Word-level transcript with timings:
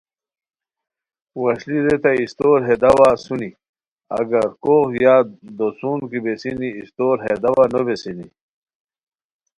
وشلی 1.41 1.77
ریتائے 1.85 2.19
استور 2.23 2.59
بے 2.67 2.75
داوا 2.81 3.09
ا 3.15 3.21
سونی 3.23 3.49
اگر 4.19 4.47
کوغ 4.63 4.87
یا 5.03 5.15
دوڅون 5.57 5.99
کی 6.09 6.19
بیسینی 6.23 6.69
استور 6.79 7.17
بے 7.23 7.33
داوا 7.43 7.65
نو 7.71 7.81
بیسینی 7.87 8.27